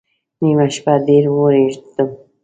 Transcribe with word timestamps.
نیمه 0.41 0.67
شپه 0.75 0.93
ډېر 1.07 1.25
ووېرېدم 1.29 2.09